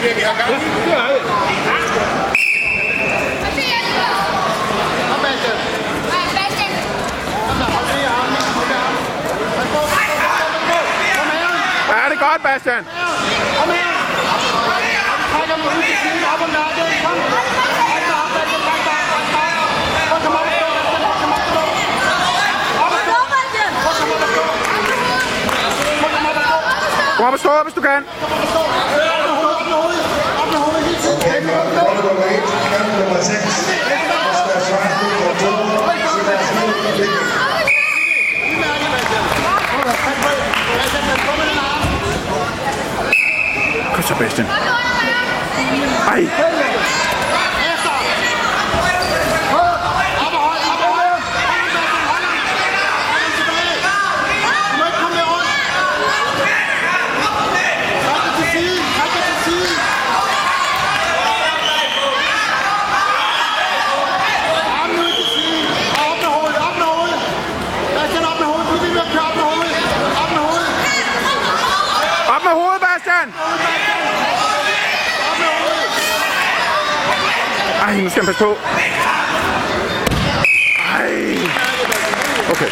bliver 0.00 0.14
vi 0.14 0.20
har 0.20 0.34
gang 0.40 0.50
i? 0.50 0.66
Det 0.86 0.94
har 1.00 1.08
vi. 1.12 1.18
Ja, 11.90 12.04
det 12.10 12.16
er 12.18 12.22
godt, 12.28 12.42
Bastian. 12.42 12.84
Kom 13.58 13.70
her. 13.70 13.88
Trækker 15.32 15.56
mig 15.56 15.66
ud 15.76 15.82
til 15.82 15.96
siden 16.02 16.24
op 16.32 16.40
om 16.46 16.50
nakken. 16.50 16.86
Kom. 17.04 17.16
Kom 27.16 27.26
op 27.26 27.32
og 27.32 27.38
stå, 27.38 27.50
hvis 27.64 27.74
du 27.74 27.80
kan. 27.80 28.04
Sebastian. 44.08 44.46
Ej! 46.08 46.28
Op 72.28 72.44
med 72.44 72.52
hovedet, 72.52 72.80
Bastian! 72.80 73.97
Ej, 77.86 78.00
nu 78.00 78.10
skal 78.10 78.24
han 78.24 78.26
passe 78.26 78.44
på. 78.44 78.56
Ej. 80.98 81.38
Okay. 82.50 82.70